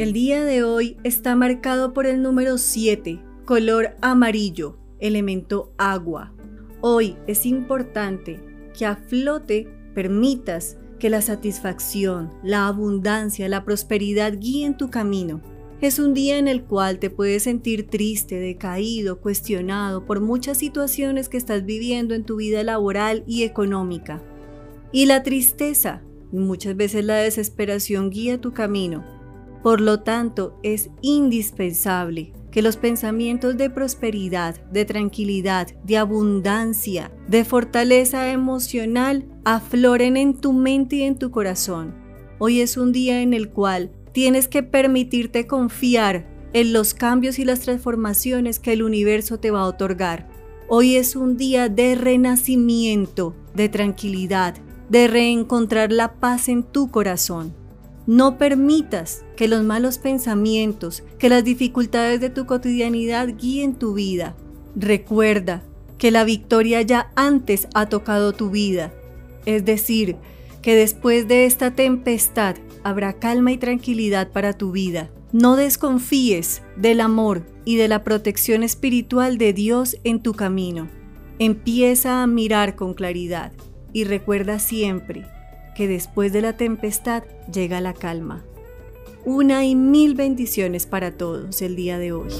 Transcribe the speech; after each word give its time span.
El 0.00 0.14
día 0.14 0.46
de 0.46 0.64
hoy 0.64 0.96
está 1.04 1.36
marcado 1.36 1.92
por 1.92 2.06
el 2.06 2.22
número 2.22 2.56
7, 2.56 3.22
color 3.44 3.96
amarillo, 4.00 4.78
elemento 4.98 5.74
agua. 5.76 6.32
Hoy 6.80 7.16
es 7.26 7.44
importante 7.44 8.40
que 8.74 8.86
a 8.86 8.96
flote 8.96 9.68
permitas 9.94 10.78
que 10.98 11.10
la 11.10 11.20
satisfacción, 11.20 12.32
la 12.42 12.66
abundancia, 12.66 13.46
la 13.50 13.66
prosperidad 13.66 14.38
guíen 14.38 14.74
tu 14.74 14.88
camino. 14.88 15.42
Es 15.82 15.98
un 15.98 16.14
día 16.14 16.38
en 16.38 16.48
el 16.48 16.64
cual 16.64 16.98
te 16.98 17.10
puedes 17.10 17.42
sentir 17.42 17.90
triste, 17.90 18.36
decaído, 18.36 19.20
cuestionado 19.20 20.06
por 20.06 20.22
muchas 20.22 20.56
situaciones 20.56 21.28
que 21.28 21.36
estás 21.36 21.66
viviendo 21.66 22.14
en 22.14 22.24
tu 22.24 22.36
vida 22.36 22.64
laboral 22.64 23.22
y 23.26 23.42
económica. 23.42 24.22
Y 24.92 25.04
la 25.04 25.22
tristeza, 25.22 26.00
muchas 26.32 26.74
veces 26.74 27.04
la 27.04 27.16
desesperación 27.16 28.08
guía 28.08 28.40
tu 28.40 28.54
camino. 28.54 29.19
Por 29.62 29.80
lo 29.80 30.00
tanto, 30.00 30.58
es 30.62 30.90
indispensable 31.02 32.32
que 32.50 32.62
los 32.62 32.76
pensamientos 32.76 33.56
de 33.56 33.70
prosperidad, 33.70 34.60
de 34.72 34.84
tranquilidad, 34.84 35.68
de 35.84 35.98
abundancia, 35.98 37.12
de 37.28 37.44
fortaleza 37.44 38.32
emocional 38.32 39.26
afloren 39.44 40.16
en 40.16 40.40
tu 40.40 40.52
mente 40.52 40.96
y 40.96 41.02
en 41.02 41.18
tu 41.18 41.30
corazón. 41.30 41.94
Hoy 42.38 42.60
es 42.60 42.76
un 42.76 42.92
día 42.92 43.20
en 43.22 43.34
el 43.34 43.50
cual 43.50 43.92
tienes 44.12 44.48
que 44.48 44.62
permitirte 44.62 45.46
confiar 45.46 46.26
en 46.52 46.72
los 46.72 46.94
cambios 46.94 47.38
y 47.38 47.44
las 47.44 47.60
transformaciones 47.60 48.58
que 48.58 48.72
el 48.72 48.82
universo 48.82 49.38
te 49.38 49.50
va 49.50 49.60
a 49.60 49.66
otorgar. 49.66 50.28
Hoy 50.68 50.96
es 50.96 51.16
un 51.16 51.36
día 51.36 51.68
de 51.68 51.94
renacimiento, 51.94 53.36
de 53.54 53.68
tranquilidad, 53.68 54.56
de 54.88 55.06
reencontrar 55.06 55.92
la 55.92 56.14
paz 56.14 56.48
en 56.48 56.64
tu 56.64 56.90
corazón. 56.90 57.59
No 58.10 58.38
permitas 58.38 59.24
que 59.36 59.46
los 59.46 59.62
malos 59.62 59.98
pensamientos, 59.98 61.04
que 61.20 61.28
las 61.28 61.44
dificultades 61.44 62.20
de 62.20 62.28
tu 62.28 62.44
cotidianidad 62.44 63.28
guíen 63.38 63.76
tu 63.76 63.94
vida. 63.94 64.34
Recuerda 64.74 65.62
que 65.96 66.10
la 66.10 66.24
victoria 66.24 66.82
ya 66.82 67.12
antes 67.14 67.68
ha 67.72 67.86
tocado 67.86 68.32
tu 68.32 68.50
vida. 68.50 68.92
Es 69.46 69.64
decir, 69.64 70.16
que 70.60 70.74
después 70.74 71.28
de 71.28 71.44
esta 71.44 71.76
tempestad 71.76 72.56
habrá 72.82 73.12
calma 73.12 73.52
y 73.52 73.58
tranquilidad 73.58 74.32
para 74.32 74.54
tu 74.54 74.72
vida. 74.72 75.08
No 75.30 75.54
desconfíes 75.54 76.62
del 76.74 77.00
amor 77.02 77.46
y 77.64 77.76
de 77.76 77.86
la 77.86 78.02
protección 78.02 78.64
espiritual 78.64 79.38
de 79.38 79.52
Dios 79.52 79.96
en 80.02 80.20
tu 80.20 80.34
camino. 80.34 80.88
Empieza 81.38 82.24
a 82.24 82.26
mirar 82.26 82.74
con 82.74 82.92
claridad 82.92 83.52
y 83.92 84.02
recuerda 84.02 84.58
siempre 84.58 85.26
que 85.74 85.88
después 85.88 86.32
de 86.32 86.42
la 86.42 86.56
tempestad 86.56 87.24
llega 87.52 87.80
la 87.80 87.94
calma. 87.94 88.44
Una 89.24 89.64
y 89.64 89.74
mil 89.74 90.14
bendiciones 90.14 90.86
para 90.86 91.16
todos 91.16 91.60
el 91.62 91.76
día 91.76 91.98
de 91.98 92.12
hoy. 92.12 92.30